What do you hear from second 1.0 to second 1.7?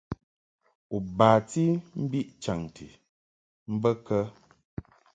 bati